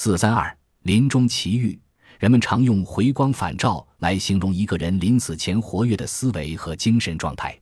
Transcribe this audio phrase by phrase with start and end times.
[0.00, 1.76] 四三二临终奇遇，
[2.20, 7.58] 人们常用回光返照来形容一个人临死前活跃的思维和精神状态。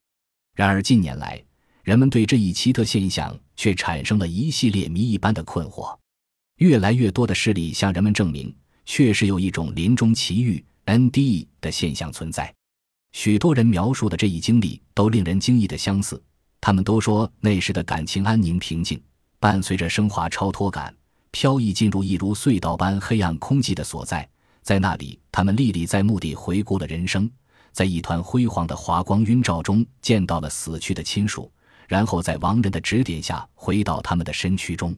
[0.55, 1.43] 然而近年来，
[1.83, 5.97] 人们对这一奇特现象却产生了一系列谜一般的困惑。
[6.57, 12.55] 越来越多的事例向人们证明，确实有一种临终奇遇 （NDE） 的现象存在。
[13.13, 16.23] 许多人描述的这一经历都令人惊异的相似。
[16.61, 19.03] 他们都说那时的感情安宁平静，
[19.41, 20.95] 伴随着升华超脱感。
[21.39, 24.27] 飘逸进入一如隧道般黑暗空寂的所在，
[24.63, 27.31] 在那里，他们历历在目地回顾了人生，
[27.73, 31.53] 在一团辉煌的华光晕照中见到了死去的亲属，
[31.89, 34.97] 然后在亡人的指点下回到他们的身躯中。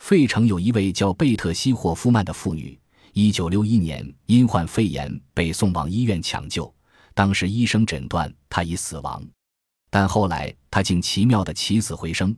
[0.00, 2.76] 费城有一位叫贝特西·霍夫曼的妇女，
[3.12, 6.74] 一九六一年因患肺炎被送往医院抢救，
[7.14, 9.24] 当时医生诊断她已死亡，
[9.90, 12.34] 但后来她竟奇妙的起死回生。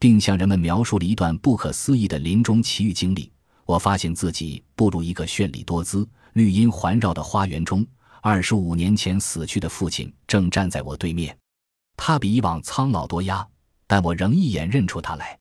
[0.00, 3.30] 并向人们描述了一段不可思议的临终奇遇经历。
[3.64, 7.86] 我发现自己步入一个绚丽多姿、绿荫环绕的花园中。
[8.22, 11.34] 二十五年前死去的父亲正站在我对面，
[11.96, 13.46] 他比以往苍老多压，
[13.86, 15.38] 但我仍一眼认出他来。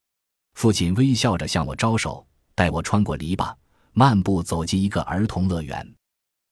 [0.54, 3.54] 父亲微笑着向我招手，带我穿过篱笆，
[3.94, 5.96] 漫步走进一个儿童乐园。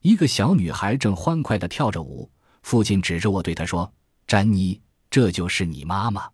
[0.02, 2.30] 一个小女孩正欢快地跳着舞。
[2.64, 3.90] 父亲指着我对她说
[4.28, 6.28] ：“詹妮，这就是你妈妈。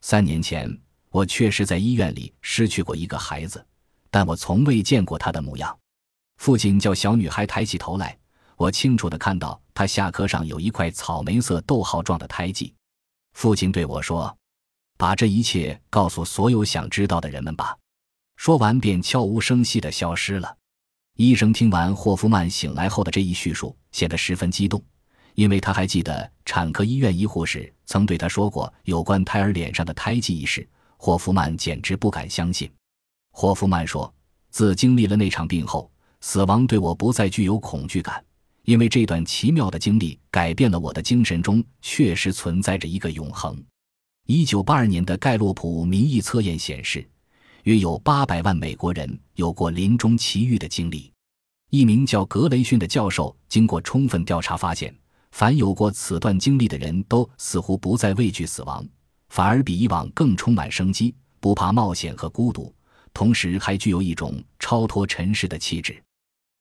[0.00, 0.76] 三年前。”
[1.10, 3.64] 我确实在医院里失去过一个孩子，
[4.10, 5.76] 但我从未见过他的模样。
[6.36, 8.16] 父亲叫小女孩抬起头来，
[8.56, 12.74] 我清楚地看到她下颌上有一块草莓色逗号状的胎记。
[13.32, 14.36] 父亲对我说
[14.98, 17.76] ：“把这一切告诉所有想知道的人们吧。”
[18.36, 20.56] 说完便悄无声息地消失了。
[21.16, 24.80] 医生听完霍夫曼醒来后的这一叙述，显得十分激动，
[25.34, 30.68] 因为他还记得产科医院一护士曾对他说过有关胎儿脸上的胎记一事。
[30.98, 32.70] 霍夫曼简直不敢相信。
[33.30, 34.12] 霍夫曼说
[34.50, 38.22] ：“自经历了那场病后，死亡对我不再具有恐惧感，
[38.64, 43.56] 因为这段奇妙的经历改变了我的精神中确实存在着一个永恒。”
[44.26, 47.08] 一九八二年的盖洛普民意测验显示，
[47.62, 51.10] 约有八百万美国人有过临终奇遇的经历。
[51.70, 54.94] 一名叫格雷逊的教授经过充分调查发现，
[55.30, 58.86] 凡有过此段经历的人都似乎不再畏惧死亡。
[59.28, 62.74] 反而比以往更充满生机，不怕冒险和孤独，
[63.12, 66.02] 同时还具有一种超脱尘世的气质。